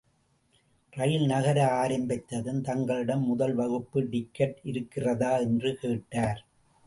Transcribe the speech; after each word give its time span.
ரயில் 0.93 1.25
நகர 1.25 1.87
ஆரம்பித்ததும் 1.87 2.61
தங்களிடம் 2.61 3.23
முதல் 3.23 3.53
வகுப்பு 3.53 4.01
டிக்கட் 4.03 4.55
இருக்கிறதா? 4.63 5.37
என்று 5.37 5.75
கேட்டார். 5.75 6.45